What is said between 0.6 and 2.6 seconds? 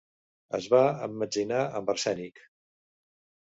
va emmetzinar amb arsènic.